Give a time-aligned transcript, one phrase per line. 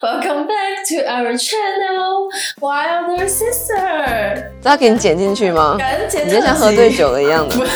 [0.00, 4.44] Welcome back to our channel, Wilder Sister。
[4.62, 5.74] 这要给你剪进去吗？
[5.76, 7.56] 感恩节你就像喝醉酒了一样的。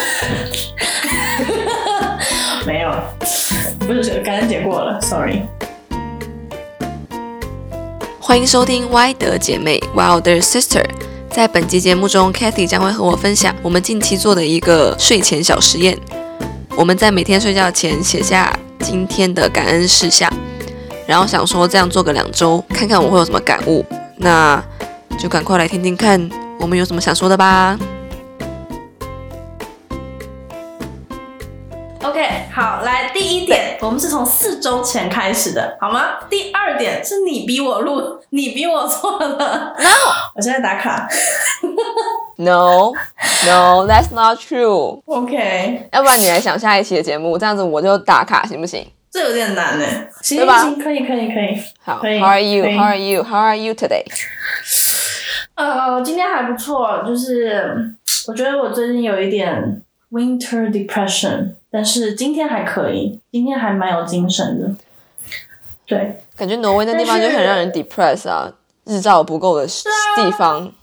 [2.65, 2.93] 没有，
[3.85, 5.41] 不是感恩节过了，Sorry。
[8.21, 10.85] 欢迎收听 Y 德姐妹 Wilder Sister。
[11.29, 15.97] 在本期节目中，Kathy 将会和我分享我们近期做的一个睡前小实验。
[16.77, 20.31] 我们在每天睡觉前写下今天的感恩事项。
[21.05, 23.85] 然后想说这样做个两周，看看我会有什么感悟，
[24.17, 24.63] 那
[25.19, 26.29] 就赶快来听听看
[26.59, 27.77] 我们有什么想说的吧。
[32.03, 36.01] OK，好，来第一点，我们是从四周前开始的，好吗？
[36.29, 39.75] 第二点是你逼我录，你逼我做的。
[39.79, 39.89] No，
[40.35, 41.07] 我现在打卡。
[42.35, 45.01] No，No，That's not true。
[45.05, 48.85] OK，要不然你来想下一期的节目，这样子我就打卡，行不行？
[49.13, 49.85] 这有点难呢，
[50.23, 51.55] 行行，可以可以可以。
[51.83, 52.63] 好，How are you?
[52.63, 53.23] How are you?
[53.23, 54.03] How are you today?
[55.53, 57.93] 呃，今天还不错，就是
[58.27, 64.71] 我觉得我最近有一点 winter depression，但是今天还可以，今天还蛮有精神的。
[65.85, 68.51] 对，感觉挪威那地方就很让人 depress 啊，
[68.85, 69.67] 日照不够的
[70.15, 70.73] 地方。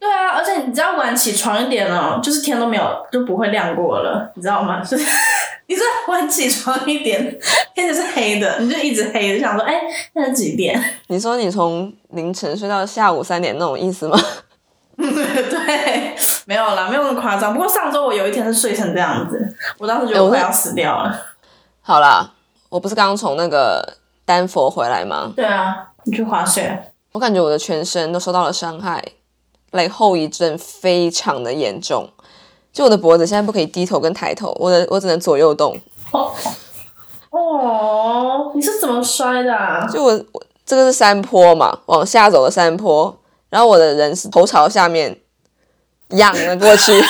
[0.00, 4.80] 对啊，而且你只要晚起床一点哦，就是天都没有就不会亮过了，你知道吗？
[4.82, 5.06] 就是。
[5.72, 7.38] 你是晚起床一点，
[7.74, 9.80] 天就是黑的，你就一直黑，就想说，哎，
[10.12, 10.78] 现在几点？
[11.06, 14.20] 你说你从凌晨睡到下午三点那种意思吗？
[14.98, 17.54] 对，没有啦，没有那么夸张。
[17.54, 21.18] 不过上周我有一天是睡成这样子，我当时觉得我快要死掉了。
[21.80, 22.30] 好啦，
[22.68, 25.32] 我不是刚从那个丹佛回来吗？
[25.34, 26.92] 对啊，你去滑雪。
[27.12, 29.02] 我感觉我的全身都受到了伤害，
[29.70, 32.10] 来后遗症非常的严重。
[32.72, 35.78] 就我的脖子现在不可以低头跟抬头，我的我只能左右动。
[36.10, 36.32] 哦，
[37.30, 39.54] 哦，你是怎么摔的？
[39.54, 43.14] 啊就我我这个是山坡嘛，往下走的山坡，
[43.50, 45.14] 然后我的人是头朝下面
[46.08, 46.92] 仰了过去。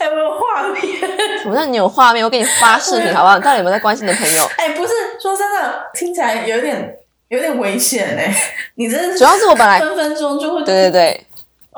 [0.00, 0.82] 有没有画面？
[1.46, 3.38] 我让你有画面，我给你发视频好不好？
[3.38, 4.42] 到底有没有在关心的朋友？
[4.56, 6.96] 哎，不是，说真的，听起来有点
[7.28, 8.34] 有点危险哎。
[8.74, 11.26] 你真是主要是我本来分分钟就会对对对。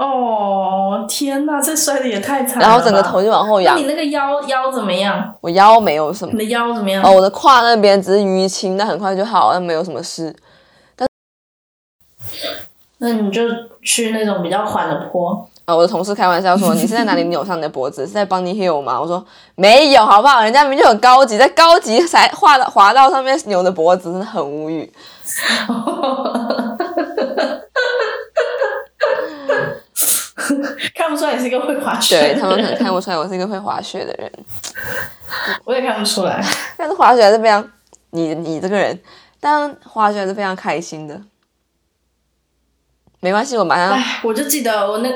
[0.01, 2.67] 哦天哪，这摔的也太惨了！
[2.67, 3.77] 然后整个头就往后仰。
[3.77, 5.35] 你那个腰腰怎么样？
[5.43, 6.33] 我腰没有什么。
[6.33, 7.03] 你的腰怎么样？
[7.05, 10.35] 哦，我的胯那边只是淤青，但很快就好，但没有什么事。
[10.97, 11.07] 但
[12.99, 13.43] 那你就
[13.83, 15.47] 去那种比较缓的坡。
[15.67, 18.07] 啊，我的同事开玩笑说：“你是在哪里扭伤你的脖子？
[18.07, 19.23] 是在帮你 hill 吗？”我说
[19.55, 20.43] ：“没有，好不好？
[20.43, 24.91] 人家明明就很高级，在高级才滑到滑道上面扭的脖子，真的很无语。”
[30.95, 34.33] 看不出来你是一个会滑雪，对他们可能看不出来我是一个会滑雪的人。
[35.65, 36.43] 我也看不出来，
[36.77, 37.67] 但是滑雪还是非常
[38.11, 38.99] 你你这个人，
[39.41, 41.21] 但滑雪还是非常开心的。
[43.21, 43.99] 没关系，我马上。
[44.25, 45.09] 我就记得我那，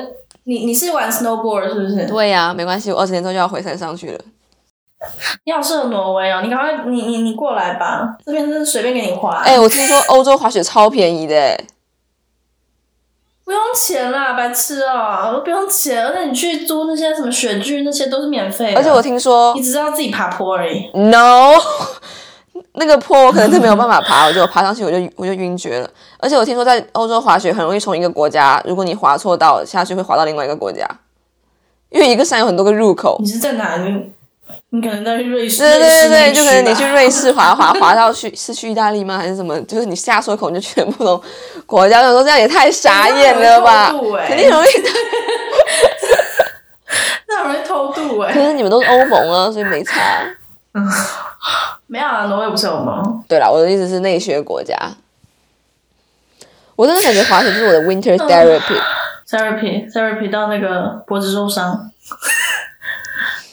[0.43, 2.05] 你你是玩 snowboard 是不是？
[2.07, 4.19] 对呀，没关系，我二十年之后就要回山上去了。
[5.43, 9.41] 你好适合挪威哦，你赶快你你你过来吧，这边真是随便给你滑。
[9.43, 11.59] 哎，我听说欧洲滑雪超便宜的。
[13.45, 15.31] 不用钱啦，白痴哦！
[15.31, 18.73] 都不用钱，而且你去租那些什么雪具，那些都是免费。
[18.73, 20.89] 而且我听说，你只是要自己爬坡而已。
[20.95, 21.53] No，
[22.73, 25.87] 那个坡我可能是没有办法爬，我就爬上去我就 我就晕厥了。
[26.19, 30.83] 而且我听说在欧洲滑雪很容易从一个国家，如果你滑错道下去会滑到另外一个国家，
[31.91, 33.15] 因为一个山有很多个入口。
[33.19, 34.11] 你是在哪里？
[34.71, 39.17] 你可能在瑞士，对对对对，就可能你去瑞士滑滑滑到去是去意大利吗？
[39.17, 39.59] 还是什么？
[39.61, 41.21] 就是你下错口就全部都
[41.65, 43.93] 国家，我说这样也太傻眼了吧？
[44.27, 44.65] 肯定容易，
[47.27, 48.33] 那容易偷渡 哎。
[48.33, 50.01] 可是你们都是欧盟啊，所以没差。
[51.87, 53.23] 没有啊，挪威不是欧盟。
[53.29, 54.75] 对了，我的意思是内学国家。
[56.75, 61.89] 我真的感觉滑雪就是我的 winter therapy，therapy，therapy 到那个脖子受伤。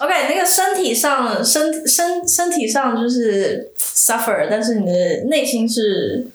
[0.02, 4.92] OK，那个身体上身身身体上就是 suffer，但是你的
[5.28, 6.26] 内心是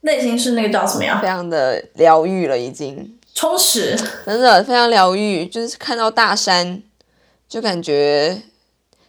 [0.00, 1.20] 内心是那个叫什么呀？
[1.20, 3.94] 非常的疗愈了，已经充实，
[4.24, 5.44] 真的非常疗愈。
[5.44, 6.82] 就是看到大山，
[7.46, 8.40] 就感觉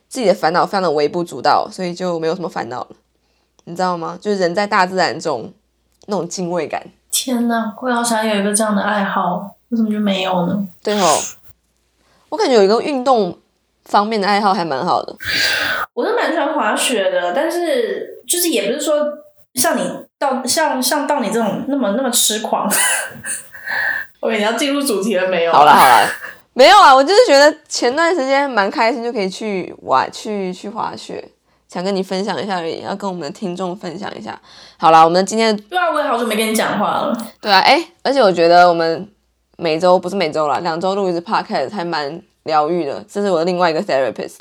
[0.10, 2.90] 自己的烦恼非常的微不足道，所以就没有什么烦恼了。
[3.64, 4.20] 你知道吗？
[4.22, 5.54] 就是人在大自然中
[6.08, 6.86] 那种敬畏感。
[7.10, 10.68] 天呐，我好想有一个这样的爱好，为什么就没有呢？
[10.84, 11.18] 对哦，
[12.28, 13.40] 我感觉有一个运动。
[13.86, 15.16] 方面的爱好还蛮好的，
[15.94, 18.96] 我是蛮喜欢滑雪的，但是就是也不是说
[19.54, 19.82] 像你
[20.20, 22.70] 到像像到你这种那么那么痴狂。
[24.22, 25.52] OK，你要进入主题了没有？
[25.52, 26.08] 好了好了，
[26.54, 31.24] 没有啊，我就是觉得前段时间蛮开心，就可以去玩去去滑雪，
[31.68, 34.40] 想跟你分享一下而已，要跟我们的听众分享一下。
[34.78, 37.16] 好啦，我们今天对啊，我也好久没跟你讲话了。
[37.40, 39.08] 对啊，哎，而且我觉得我们
[39.58, 43.06] 每周不是每周啦，两周录一次 podcast 还蛮疗愈的。
[43.08, 44.38] 这是我的另外一个 therapist。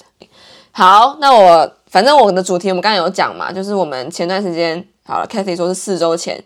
[0.70, 6.42] 好，那我反正我的主题我们刚刚有讲嘛，就是我们前段时间好了，Kathy 说是四周前，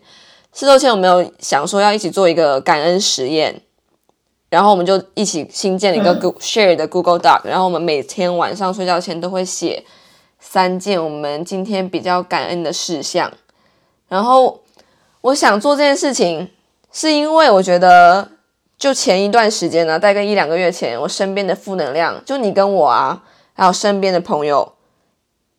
[0.53, 3.63] 四周前我们有想说要一起做一个感恩实验，
[4.51, 9.85] 然后我们就一起新建了一个 Go share 的 Google Doc，然后我们每天晚上睡觉前都会写
[10.39, 13.33] 三件我们今天比较感恩的事项，
[14.09, 14.61] 然后
[15.23, 16.51] 我想做这件事情，
[16.93, 18.29] 是因为我觉得
[18.79, 23.23] 就前一段时间呢，大概一两个月前，我身边的负能量，就你跟我啊。
[23.61, 24.75] 还有身边的朋友，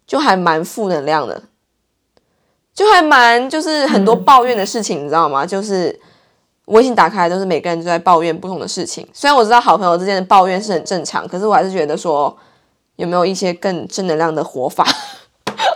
[0.07, 1.43] 就还蛮负能量的，
[2.73, 5.45] 就还蛮就是很多抱怨的事情，你知道吗？
[5.45, 5.99] 就是
[6.67, 9.05] 微信打开都是每个人都在抱怨不同的事情。
[9.11, 12.33] 虽然我知道好朋友之间的抱怨是很正常，可是我还是觉得说，
[12.95, 14.87] 有没有一些更正能量的活法？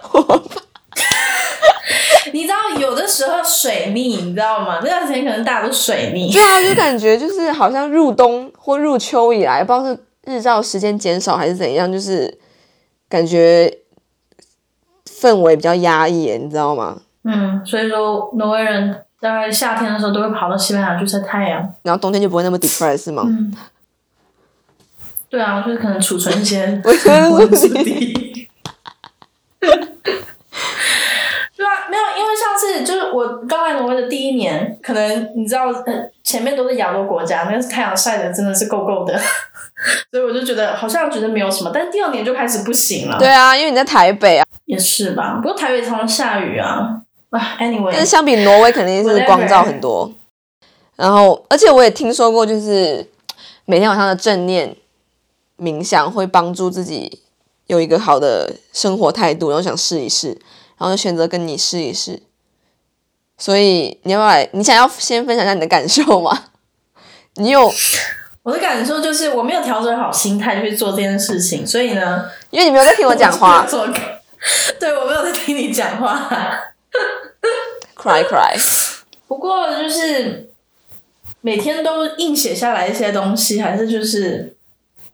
[0.02, 0.62] 活法？
[2.32, 4.80] 你知道有的时候水逆，你知道吗？
[4.84, 6.32] 那段时间可能大家都水逆。
[6.34, 9.98] 对啊，就感觉就是好像入冬或入秋以来，不知道是。
[10.26, 12.40] 日照时间减少还是怎样，就是
[13.10, 13.80] 感觉
[15.06, 17.02] 氛围比较压抑，你知道吗？
[17.26, 23.24] 嗯，所以说挪威人大概夏天的时候都会跑到西班牙去晒太阳，然后冬天就不会那么 depressed 是吗？
[23.28, 23.54] 嗯，
[25.28, 26.82] 对啊，就是可能储存一些
[32.82, 35.66] 就是我刚来挪威的第一年，可能你知道，
[36.24, 39.20] 前面都是亚洲国家，那个太阳晒的真的是够够的。
[40.12, 43.18] 所以我就觉得好像觉得没有什么，但第二年就开始不行了。
[43.20, 45.40] 对啊，因为你在台北啊，也是吧。
[45.42, 47.02] 不过台北常常下雨啊。
[47.32, 50.12] 啊，anyway，但是相比挪威肯定是光照很多。
[50.96, 53.10] 然后，而且我也听说过，就是
[53.66, 54.76] 每天晚上的正念
[55.58, 57.22] 冥想会帮助自己
[57.66, 60.28] 有一个好的生活态度，然后想试一试，
[60.78, 62.22] 然后就选择跟你试一试。
[63.38, 64.50] 所以你要不要来？
[64.54, 66.46] 你想要先分享一下你的感受吗？
[67.36, 67.72] 你有？
[68.44, 73.66] 我的感受就是我没有调整好心态去做这件事情，所以呢，因为你没有在听我讲话，
[74.78, 76.30] 对我没有在听你讲话
[77.96, 78.54] ，cry cry。
[79.30, 80.50] 不过就是
[81.40, 84.58] 每天都硬写下来一些东西，还是就是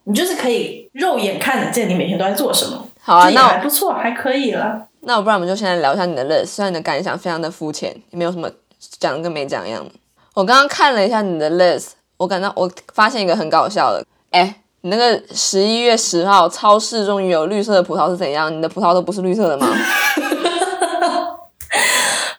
[0.04, 2.88] 你就是可以肉眼看得见你每天都在做什么。
[3.00, 4.88] 好啊，那还不错，还可以了。
[5.02, 8.50] 那我不然我们就先来聊一下你的 list，虽然你的感想非常的肤浅，也没有什么
[8.98, 9.90] 讲跟没讲一样的。
[10.34, 11.90] 我刚刚看了一下你的 list。
[12.18, 18.54] 我感到我发现一个很搞笑的，哎，你那个十一月十号超市终于有绿色的葡萄是怎样？
[18.54, 19.66] 你的葡萄都不是绿色的吗？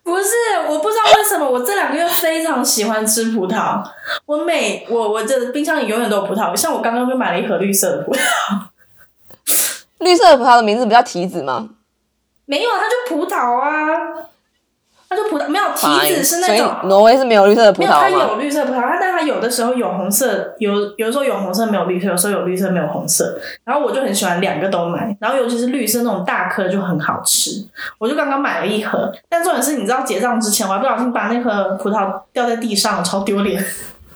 [0.04, 0.36] 不是，
[0.70, 3.82] 我不知道为什么我这两个月非常喜欢吃葡萄。
[4.28, 8.20] 我每我我这冰箱里永远都有葡萄，像我刚刚就买了一盒绿色的葡萄。
[9.98, 11.70] 绿色的葡萄的名字不叫提子吗？
[12.52, 13.98] 没有，它就葡萄啊。
[15.10, 18.04] 它就葡萄没有提子是那种，挪威是没有绿色的葡萄吗？
[18.06, 23.38] 没有，它有绿色葡萄，它但它有的时候有红色，有有的时候有红色没有绿色，有时候有绿色没有红色。
[23.66, 27.52] 然后我就很喜欢两个都买，然后尤其是绿色那种大颗就很好吃。
[27.98, 33.62] 我就刚刚买了一盒，但重点是你知道结账之前我还不小心把那盒葡萄掉在地上，超丢脸。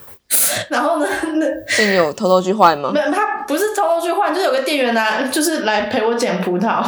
[0.71, 2.91] 然后呢，那是你有偷偷去换吗？
[2.95, 6.81] 没有，他不是偷偷去换，就是有个店员呢，就是来陪我捡葡萄。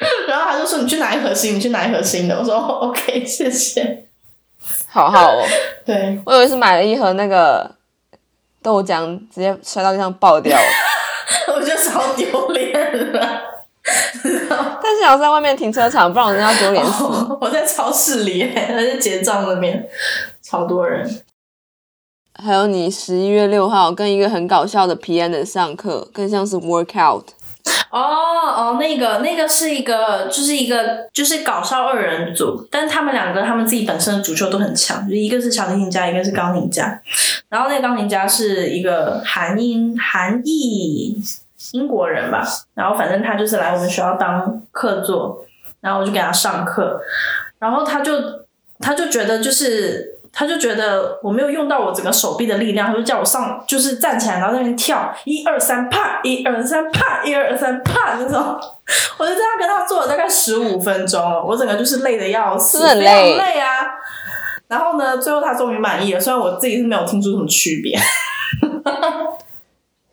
[0.28, 4.06] 然后他就说：“你去拿一盒新，你去拿一盒新的。”我说：“OK， 谢谢。”
[4.88, 5.44] 好好哦。
[5.84, 7.70] 对，我以为是买了一盒那个
[8.62, 10.64] 豆浆，直接摔到地上爆掉了。
[11.54, 13.42] 我觉得超丢脸了。
[14.82, 17.04] 但是我在外面停车场，不然我真要丢脸死。
[17.40, 19.86] 我在超市里，还是结账那边，
[20.42, 21.22] 超多人。
[22.42, 27.24] 还有你十一月六号跟一个很搞笑的 P N 的上课，更像是 workout。
[27.90, 37.00] 哦哦，那个那个是一个，就是一个就是搞笑二人组，但是他们两个他们自己本身的主秀都很强，就一个是小提琴家，一个是钢琴家。
[37.48, 41.20] 然后那个钢琴家是一个韩英韩裔
[41.72, 45.44] 英国人吧，然后反正他就是来我们学校当客座，
[45.80, 47.00] 然后我就给他上课，
[47.58, 48.12] 然后他就
[48.78, 50.19] 他就觉得就是。
[50.32, 58.58] 他就觉得我没有用到我整个手臂的力量，他就叫我上，就是站起来，然后在那边跳，一二三啪，一二三啪，一二三啪那种。
[59.18, 63.68] 我就这样跟他做了大概十五分钟了，我整个就是累的要死，很累啊。
[64.68, 67.98] 然后呢，最后他终于满意了，虽然我自己是没有听出什么区别。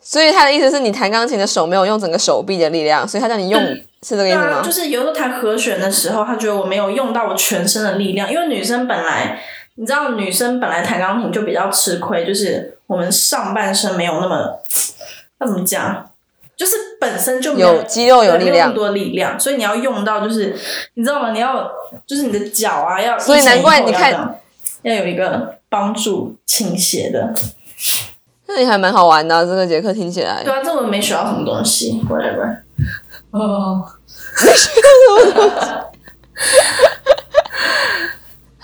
[0.02, 4.62] 所以他的意思是你弹钢琴的手没有用整个手臂的力量，所以他叫你用，是这个意思吗？
[4.64, 9.40] 就是有时候弹和弦的时候，他觉得我没有用到我全身的力量，因为女生本来。
[9.78, 14.60] 你知道女生本来弹钢琴就比较吃亏，就是我们上半身没有那么，
[15.40, 16.12] 要怎么讲？
[16.56, 20.56] 就是本身就没有有肌肉有力量多力量，所以你要用到就是
[20.96, 21.32] 你知道吗？
[21.32, 21.72] 你要
[22.08, 24.40] 就是你的脚啊要，所以难怪你看
[24.82, 27.32] 要有一个帮助倾斜的。
[28.48, 30.52] 那你还蛮好玩的啊、这个节课听起来对。
[30.52, 32.58] 啊，这我没学到什么东西，whatever。
[33.30, 33.86] 哦，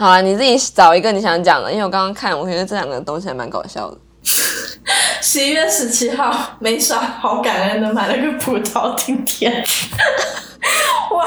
[0.04, 3.98] 好了，你自己找一个你想讲的，因为我刚刚看，我觉得这两个东西还蛮搞笑的。
[5.24, 6.30] 十一月十七号，
[6.60, 9.64] 没啥，好感恩的买了个葡萄今天。
[11.16, 11.26] 哇，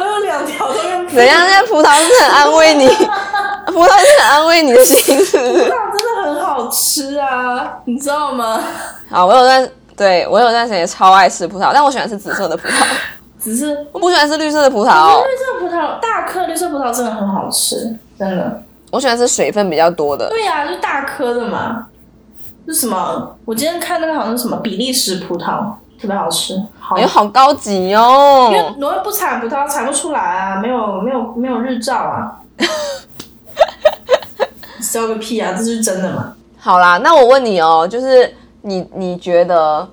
[0.00, 1.46] 我有两条都跟葡怎样？
[1.46, 2.88] 那葡萄是很安慰你，
[3.72, 5.62] 葡萄是很安慰你的心，是不是？
[5.62, 8.60] 萄真的很好吃啊，你知道吗？
[9.08, 12.84] 好，我有段对我有段时间也超爱吃葡萄，但我喜欢吃紫色的葡萄，
[13.44, 15.22] 只是我不喜欢吃绿色的葡萄。
[15.22, 18.62] 绿色葡萄，大颗绿色葡萄真的很好吃，真的。
[18.90, 20.30] 我喜欢吃水分比较多的。
[20.30, 21.86] 对呀、就大颗的嘛。
[22.66, 23.36] 是什么？
[23.44, 26.58] 我今天看那个好像是什么比利时葡萄，特别好吃。
[26.80, 28.56] 好，哎呦，好高级哦因！
[28.56, 32.40] 为挪威不产葡萄，产不出来啊，没有没有没有日照啊。
[34.80, 35.52] 笑个屁啊！
[35.54, 36.32] 这是真的吗？
[36.58, 39.86] 好啦，那我问你哦，就是你你觉得，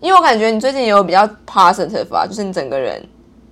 [0.00, 3.02] 因为我感觉你最近也有比较 positive 啊，就是你整个人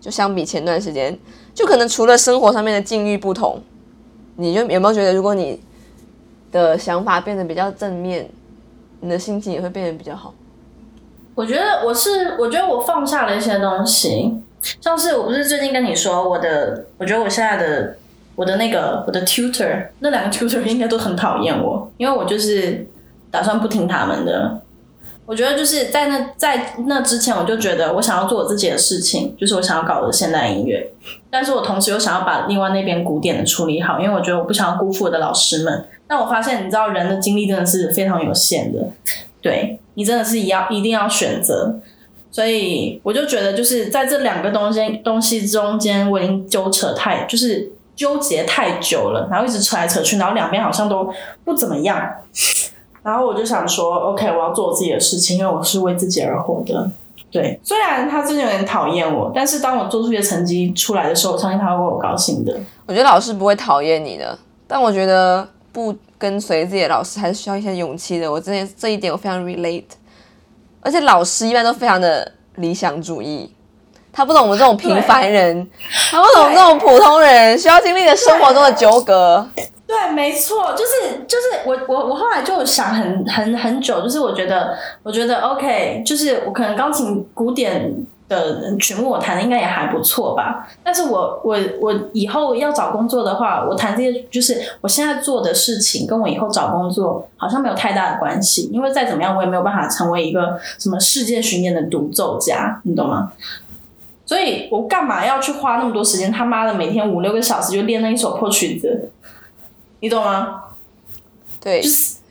[0.00, 1.18] 就相比前段时间，
[1.54, 3.58] 就可能除了生活上面的境遇不同，
[4.36, 5.58] 你就有没有觉得，如果你
[6.50, 8.28] 的想法变得比较正面，
[9.00, 10.34] 你的心情也会变得比较好？
[11.34, 14.34] 我觉得我是，我觉得我放下了一些东西，
[14.80, 17.96] 像是我不是最近跟你说我的，我觉得我现在的
[18.34, 22.86] 我的那个我的 tutor 那两个 tutor 应该都很讨厌我，因为我就是
[23.30, 24.61] 打算不听他们的。
[25.32, 30.92] 我觉得就是在那在那之前，我就觉得我想要做我自己的事情，就是我想要搞的现代音乐，
[31.30, 35.88] 但是我同时又想要把另外那边古典的处理好，因为我觉得我不想要辜负我的老师们。
[36.06, 38.86] 但我发现，你知道人的精力真的是非常有限的，
[39.40, 41.80] 对你真的是一要一定要选择。
[42.30, 51.10] 所以我就觉得，就是在这两个东西东西中间，我已经纠扯太，就是纠结太久了，然后一直扯来扯去，然后两边好像都
[51.42, 52.06] 不怎么样。
[53.02, 56.90] 然后我就想说，OK，我要做我自己的事情，因为我是为自己而活的。
[57.30, 62.54] 对，虽然他真的有点讨厌我，但是当我做出一些成绩出来的时候，我相信他会为我高兴的。
[62.86, 68.30] 我觉得老师不会讨厌你的，但我觉得不跟随自己的老师还是需要一些勇气的。
[68.30, 69.84] 我这这一点我非常 relate，
[70.82, 73.50] 而且老师一般都非常的理想主义，
[74.12, 75.66] 他不懂我们这种平凡人，
[76.10, 79.48] 他不懂这种普通人需要经历的生活中的纠葛。
[79.92, 87.94] 对，没错，就是就是我我我后来就想很很很久，就是我觉得我觉得 OK，就是我可能钢琴古典
[88.26, 103.32] 的曲目我弹的应该也还不错吧，但是我我我以后要找工作的话，我弹这些就是我现在做的事情跟我以后找工作好像没有太大的关系，因为再怎么样我也没有办法成为一个什么世界巡演的独奏家，你懂吗？
[104.24, 106.32] 所以我干嘛要去花那么多时间？
[106.32, 109.10] 他妈的，每天五六个小时就练那一首破曲子，
[110.02, 110.64] 你懂吗？
[111.60, 111.80] 对，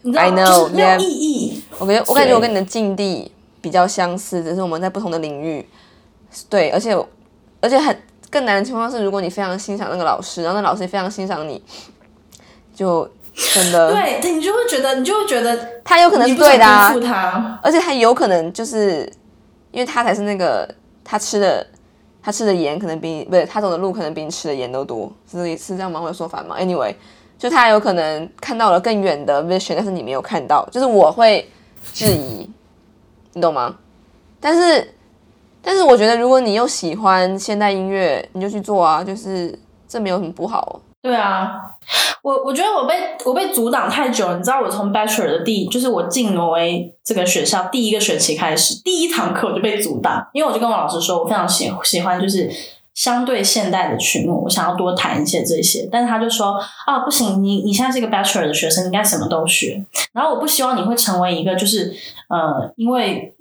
[0.02, 1.64] 你知道 I know，就是没有 yeah 意义。
[1.80, 5.66] 我觉我感觉我跟你的境地比较相似，只是我们在不同的领域。
[6.50, 6.94] 对，而且
[7.62, 7.98] 而且很
[8.30, 11.64] 更难的情况是，如果你非常欣赏那个老师，然后那老师也非常欣赏你，
[12.76, 13.10] 就
[13.54, 17.60] 真的对，你就会觉得，你就会觉得他有可能是对的、啊，他。
[17.64, 19.10] 而且他有可能就是
[19.72, 20.70] 因为他才是那个
[21.06, 21.66] 他吃的
[22.22, 26.02] 他吃的盐可能比你不是他走的路可能比你吃的盐都多，是是这样吗？
[26.02, 26.94] 我有说反吗？Anyway，
[27.42, 31.50] 就他有可能看到了更远的 vision，但是你没有看到，就是我会
[31.92, 32.48] 质疑，
[33.34, 33.76] 你懂吗？
[34.40, 34.94] 但是
[35.60, 39.58] 但是我觉得如果你又喜欢现代音乐，你就去做啊，就是
[39.88, 40.80] 这没有什么不好。
[41.02, 41.54] 对啊，
[42.22, 44.38] 我我觉得我被我被阻挡太久了。
[44.38, 52.48] 你知道，我从 Bachelor 的第，就是我进挪威这个学校第一个学期开始，第一堂课我就被阻挡，因为我就跟我老师说，我非常喜喜欢就是
[53.02, 55.90] 相对现代的曲目，我想要多弹一些这些。
[55.92, 56.56] 但是他就说
[56.86, 59.84] 啊，不行，你你现在是一个 Bachelor 的学生，你应该什么都学。
[60.14, 61.92] 然后我不希望你会成为一个就是
[62.30, 63.34] 呃，因为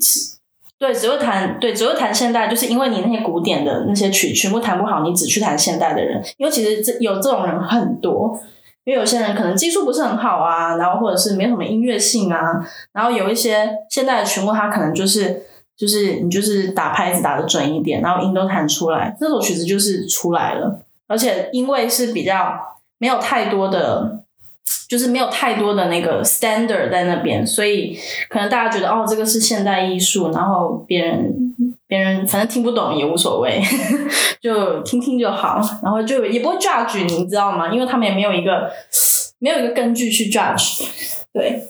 [0.79, 6.23] 对只会弹对只会弹现代，就是因为你那些古典的那些曲曲目弹不好，你只去弹现代的人。
[6.39, 8.41] 因为其实这有这种人很多。
[8.85, 12.41] 因为有些人可能技术不是很好啊，然后或者是没什么音乐性啊，
[12.95, 15.43] 然后有一些现代的曲目，他可能就是
[15.81, 20.79] 就是你就是打拍子打的准一点，然后音都弹出来，这首曲子就是出来了。
[21.07, 22.53] 而且因为是比较
[22.99, 24.21] 没有太多的，
[24.87, 31.35] 就是没有太多的那个 standard 在那边，所以可能大家觉得哦，这个是现代艺术，然后别人
[31.89, 33.59] 别人反正听不懂也无所谓，
[34.43, 37.73] 就听听就好，然后就也不会 judge，你知道吗？
[37.73, 38.71] 因为他们也没有一个
[39.39, 40.87] 没有一个根据去 judge，
[41.33, 41.63] 对。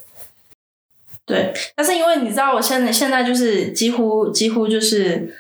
[1.31, 5.33] 对，但是因为你知道，我现在现在就是几乎几乎就是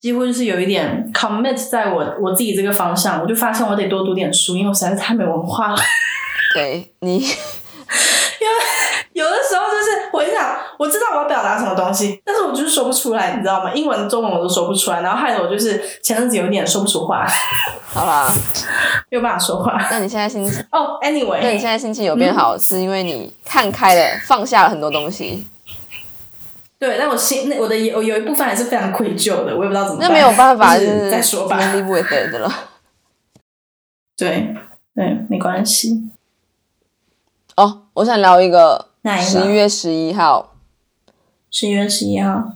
[0.00, 5.76] 几乎就是有一点 commit 在我我自己这个方向，我就发现我得多读点书，因为我实在是太没文化了。
[6.54, 8.54] 对你， 因为
[9.12, 13.72] 有的时候就是我想我知道我要表达什么东西，但是我就是说不出来，你知道吗？
[13.74, 17.26] 英文、中文我都说不出来，然后害得我就是前阵子有点说不出话，
[17.86, 18.32] 好啦，
[19.10, 19.78] 没有办法说话。
[19.90, 25.46] 那你现在心情， 哦、，Anyway，那你现在心情有变好，是因为你看开了，放下了很多东西。
[26.78, 30.08] 对，但我心那我的有有一部分还是非常愧疚的，我也不知道怎么办。
[30.08, 31.56] 那没有办法，就就是再说吧。
[31.56, 32.52] 能 live with it 的了。
[34.16, 34.54] 对
[34.94, 36.10] 对，没关系。
[37.54, 40.54] 哦，我想聊一个哪一个十一月十一号，
[41.50, 42.52] 十一月十一号，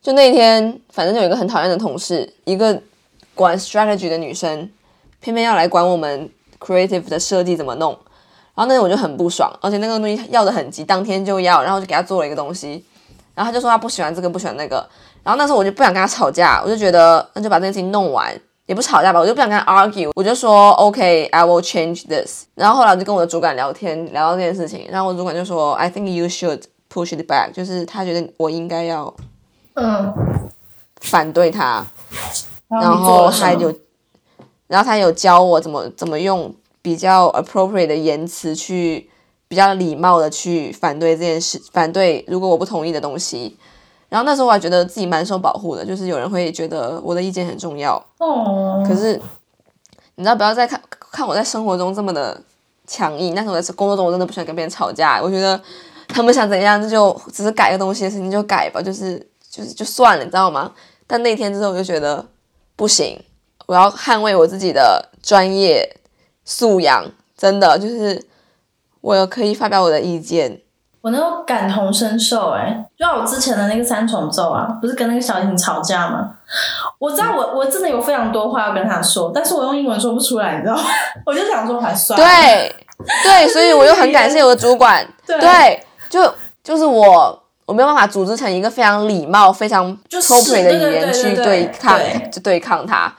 [0.00, 2.82] 就那天，反正就有一个很讨厌的同事，一个
[3.34, 4.70] 管 strategy 的女生，
[5.20, 7.92] 偏偏要来管我们 creative 的设计怎么弄。
[8.54, 12.82] 然后那天我就很不爽，而且那个东西要的很急，当天就要，然后就给他做了一个东西，
[13.34, 14.88] 然后他就说他不喜欢这个，不喜欢那个。
[15.22, 18.34] 然后那时候我就不想跟他吵架，我就觉得那就把这件事情弄完，
[18.70, 22.44] 也不吵架吧，我就不想跟他 argue，我就说 OK，I will change this。
[22.54, 29.12] 然后后来我就跟我的主管聊天，聊到这件事情，然后我主管就说 I think you should push it back，就是他觉得我应该要
[29.74, 30.14] 嗯，
[31.00, 31.84] 反对他，
[32.68, 33.74] 然后他有，
[34.68, 39.10] 然后他有教我怎么怎么用比较 appropriate 的言辞去
[39.48, 43.56] 比较礼貌的去反对这件事，反对如果我不同意的东西。
[44.10, 47.94] 然后那时候我还觉得自己蛮受保护的，就是有人会觉得我的意见很重要。
[48.18, 49.14] 哦，可是
[50.16, 50.78] 你知道，不要再看
[51.12, 52.38] 看我在生活中这么的
[52.86, 55.20] 强硬，但是我在工作中我真的不喜欢跟别人吵架。
[55.22, 55.58] 我觉得
[56.08, 60.72] 他们想怎样，这就只是改个东西的事情就改吧，就是就是就算了，你知道吗？
[61.06, 62.26] 但那天之后我就觉得
[62.74, 63.16] 不行，
[63.66, 65.96] 我要捍卫我自己的专业
[66.44, 67.04] 素养，
[67.36, 68.26] 真的就是
[69.00, 70.60] 我有可以发表我的意见。
[71.02, 76.30] 我能够感同身受、哎，就像我之前的那个三重奏啊，不是跟那个小婷吵架吗？
[76.98, 80.82] 我知道我我真的有非常多话要跟他说，但是我用英文说不出来，你知道吗？
[81.24, 82.74] 我就想说还算，对
[83.22, 93.10] 对，所以我又很感谢我的主管， 对对，就就是我我没有办法组织成一个非常礼貌、非常就是 appropriate 的语言去对抗，对就对抗他。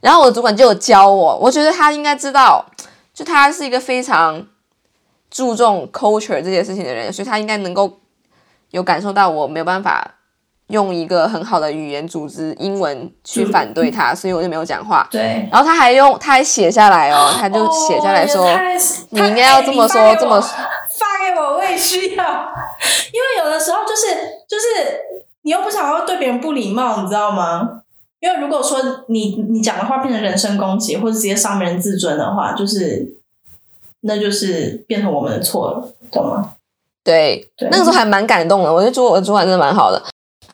[0.00, 2.64] 然后我的主管就有教我，我觉得他应该知道，
[3.12, 4.42] 就他是一个非常
[5.36, 8.00] 注重 culture 这件事情的人，所以他应该能够
[8.70, 10.14] 有感受到我没有办法
[10.68, 15.06] 用一个很好的语言组织英文去嗯反对他，所以我就没有讲话。
[15.10, 18.58] 对，然后他还用，他还写下来哦，他就写下来说，哦
[19.10, 20.54] 你应该要这么说这么发
[21.20, 22.24] 给我，我也需要，
[23.12, 24.06] 因为有的时候就是
[24.48, 24.64] 就是
[25.42, 27.82] 你又不想要对别人不礼貌，你知道吗？
[28.20, 33.15] 因为如果说你你讲的话变成人身攻击，或者直接伤别人自尊的话，就是
[34.06, 36.54] 那就是变成我们的错了，懂吗？
[37.02, 38.72] 对，对那个时候还蛮感动的。
[38.72, 40.00] 我就觉得主我的主管真的蛮好的。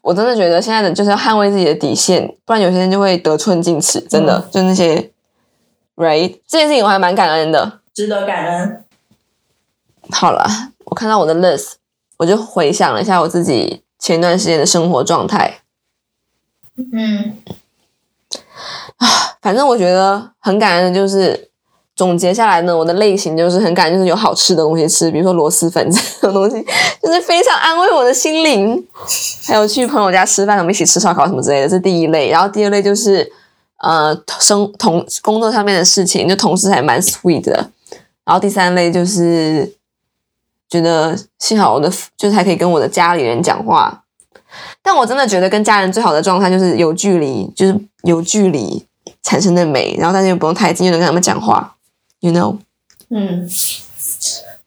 [0.01, 4.01] 我真的觉得现在的就是要捍卫自己的底线，不然有些人就会得寸进尺。
[4.01, 5.11] 真的，就那些
[5.97, 7.81] ，right 这件事情我还蛮感恩的。
[7.95, 8.85] 值得感恩。
[10.11, 10.45] 好了，
[10.87, 11.75] 我看到我的 list，
[12.19, 15.61] 我就回想了一下我自己前段时间的生活状态。
[16.77, 17.37] 嗯
[18.97, 19.07] 啊
[19.43, 21.51] 反正我觉得很感恩的就是
[21.95, 26.65] 总结下来呢，我的类型就是很感，就是有好吃的东西吃，比如说螺蛳粉 这种东西，
[27.03, 28.83] 就是非常安慰我的心灵。
[29.47, 32.31] 还有去朋友家吃饭，我们一起吃烧烤什么之类的，这是第一类。
[32.31, 33.31] 然后第二类就是
[33.83, 37.71] 呃生同工作上面的事情，就同事还蛮 sweet 的。
[38.25, 39.75] 然后第三类就是
[40.71, 44.03] 觉得幸好我的就是还可以跟我的家里人讲话。
[44.83, 48.85] 但我真的觉得跟家人最好的状态就是有距离，就是有距离
[49.23, 51.75] 产生的美，然后但是又不用太近，又能跟他们讲话
[52.23, 52.59] ，you know。
[53.11, 53.47] 嗯，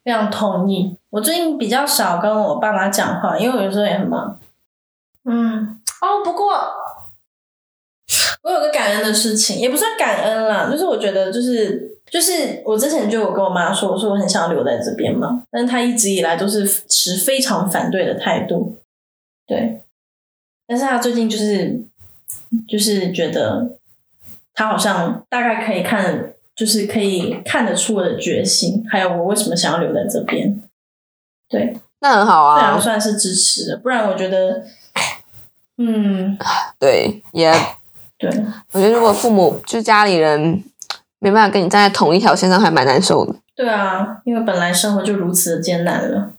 [0.03, 0.95] 非常同意。
[1.09, 4.39] 我最近比较少跟我爸妈讲话，因为我有时候也很忙。
[5.23, 6.53] 嗯，哦，不过
[8.43, 18.77] 我有个感恩的事情，也不算感恩啦，就是我觉得就是就是我之前就有跟我妈说，我说我很想留在这边嘛，但是她一直以来都是持非常反对的态度，
[19.47, 19.81] 对。
[20.67, 21.81] 但是她最近就是
[22.67, 23.79] 就是觉得
[24.53, 30.61] 她好像大概可以看，就是可以看得出我的决心，还有我为什么想要留在这边，
[31.49, 31.77] 对。
[32.01, 34.63] 那很好啊这样啊，算是支持的，不然我觉得，
[35.77, 36.37] 嗯，
[36.77, 37.51] 对，也
[38.19, 38.29] 对，
[38.73, 40.63] 我觉得如果父母就家里人
[41.17, 43.33] 没办法跟你站在同一条线上，还蛮难受的。
[43.55, 46.31] 对啊，因为本来生活就如此的艰难了，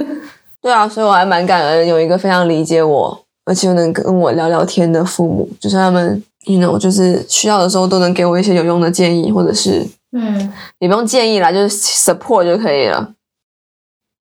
[0.60, 13.12] 对啊，所以我还蛮感恩有一个非常理解我，而且又能跟我聊聊天的父母，就是他们，you know，就是需要的时候都能给我一些有用的建议，或者是嗯，也不用建议啦，就是 support 就可以了。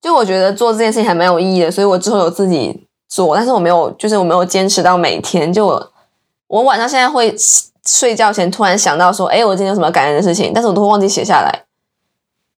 [0.00, 5.52] 就我觉得做这件事情还蛮有意义的，所以我之后有自己做，但是我没有，就是我没有坚持到每天。
[5.52, 5.92] 就我
[6.48, 7.34] 我晚上现在会
[7.86, 11.64] 睡觉前突然想到说，哎，我今天有什么感恩的事情，但是我都会忘记写下来。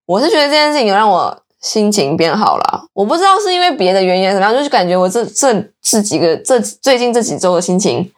[0.07, 8.11] 我是觉得这件事情有让我心情变好了，我不知道是因为别的原因怎么样，就是感觉我这这这几个这最近这几周的心情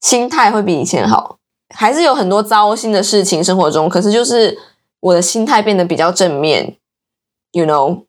[0.00, 1.38] 心态会比以前好，
[1.74, 4.58] 还是有很多糟心的事情生活中，可是就是
[5.00, 6.76] 我的心态变得比较正面
[7.52, 8.04] ，you know。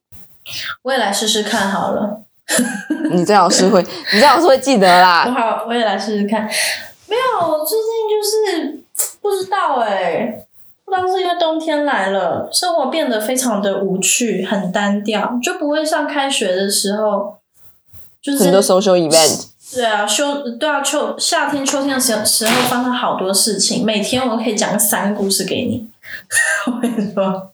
[0.83, 2.21] 我也来试试看好了。
[3.11, 3.81] 你最好是会，
[4.13, 5.25] 你最好是会记得啦。
[5.31, 6.49] 好，我也来试试看。
[7.07, 8.83] 没有，我最近就是
[9.21, 10.45] 不知道哎，
[10.85, 17.37] 不知道是因为冬天来了，生活变得非常的无趣，很单调，就不会像开学的时候，
[18.21, 19.48] 就是很多 social event。
[19.73, 25.89] 对啊，秋对啊，秋夏天、秋天的时时候发生好多事情，每天我可以讲三个故事给你。
[26.67, 27.51] 我跟你说。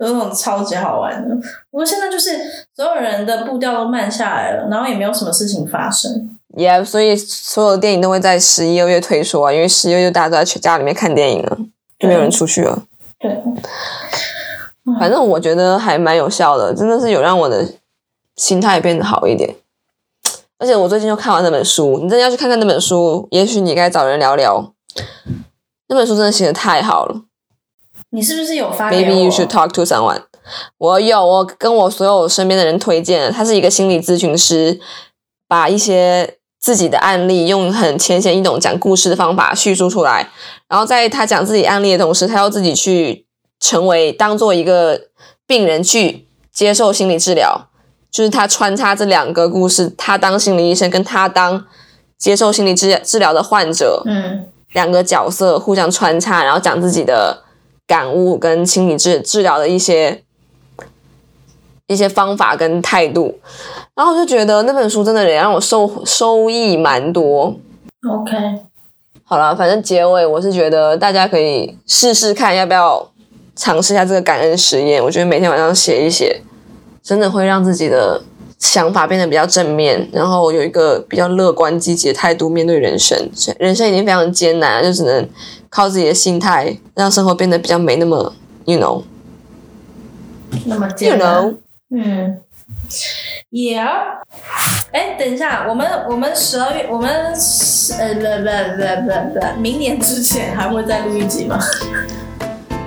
[0.00, 1.32] 有那种超级好玩的，
[1.70, 2.36] 不过现在就是
[2.74, 6.36] 所有人的步调都慢下来了，然后也没有什么事情发生。
[6.56, 11.56] Yeah，所以所有的电影都会在十一二月推出啊，因为十一月大家都在去家里面看电影了，
[11.96, 12.82] 就没有人出去了。
[13.20, 13.40] 对，
[14.98, 17.64] 反正我觉得还蛮有效的，真的是有让我的
[18.34, 19.54] 心态变得好一点。
[20.62, 24.72] 而且我最近又看完那本书，你真的要去看看那本书，也许你该找人聊聊。
[25.88, 27.22] 那本书真的写的太好了。
[28.10, 30.22] 你是不是有发？Maybe you should talk to someone。
[30.78, 33.32] 我有，我跟我所有身边的人推荐。
[33.32, 34.78] 他是一个心理咨询师，
[35.48, 40.30] 把一些自己的案例用很浅显易懂讲故事的方法叙述出来。
[40.68, 43.26] 然后在他讲自己案例的同时，他要自己去
[43.58, 45.08] 成为当做一个
[45.44, 47.68] 病人去接受心理治疗。
[48.12, 51.64] 就是他穿插这两个故事，他当心理医生，跟他当
[52.16, 57.42] 接受心理治治疗的患者，嗯，两个角色互相穿插，然后讲自己的。
[57.84, 60.22] 感悟跟心理治治疗的一些
[61.88, 63.38] 一些方法跟态度，
[63.94, 67.54] 然后我就觉得那本书真的也让我收收益蛮多。
[68.08, 68.32] OK，
[69.24, 73.10] 好了，反正结尾我是觉得大家可以试试看，要不要
[73.56, 75.02] 尝试一下这个感恩实验。
[75.02, 76.40] 我觉得每天晚上写一写，
[77.02, 78.22] 真的会让自己的
[78.58, 83.18] 想法变得比较正面，然后有一个比较乐观积极的态度面对人生。
[83.58, 85.28] 人生已经非常艰难了，就只能。
[85.74, 88.34] 靠自己的心态，让生活变得比较没那么
[88.66, 89.02] ，you know，
[90.66, 91.54] 那么艰难。
[91.88, 92.38] 嗯
[93.50, 93.88] ，Yeah。
[94.90, 98.28] 哎，等一下，我们我们十二月，我们呃不不
[99.08, 101.58] 不不不，明年之前还会再录一集吗？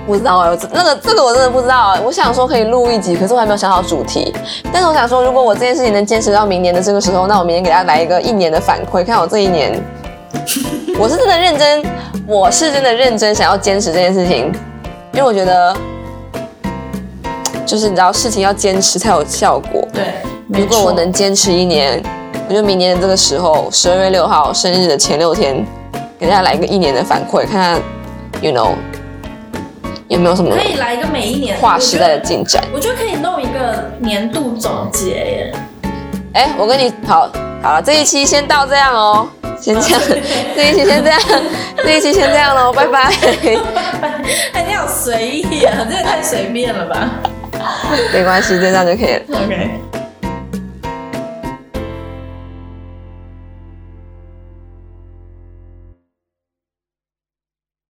[0.06, 1.98] 不知道啊，那个这个我真的不知道。
[2.04, 4.32] 我想说可以录一集，可是我还没有想好主题。
[4.72, 9.78] 但是我想说，如果我这件事情能坚持到明年的这个时候，那我明年给大家来一个一年的反馈，看我这一年。
[10.98, 11.84] 我是真的认真，
[12.26, 14.52] 我是真的认真想要坚持这件事情，
[15.12, 15.76] 因为我觉得，
[17.66, 19.86] 就是你知道，事情要坚持才有效果。
[19.92, 20.04] 对，
[20.48, 22.02] 如果我能坚持一年，
[22.48, 25.66] 我就明年的这个时候，十二月六号生日的前六天，
[26.18, 27.80] 给大家来一个一年的反馈，看看
[28.40, 28.70] ，you know，
[30.08, 32.62] 有没有什么可以来一个每一年划时代的进展。
[32.72, 35.52] 我觉得可以弄一个年度总结耶。
[36.34, 37.30] 哎，我跟你好
[37.62, 39.28] 好了，这一期先到这样哦。
[39.58, 40.00] 先这样，
[40.54, 41.20] 这一期先这样，
[41.82, 43.10] 这一期先这样喽，拜拜。
[44.52, 47.08] 哎，你好随意啊，这也太随便了吧？
[48.12, 49.22] 没关系，就这样就可以了。
[49.30, 49.95] OK。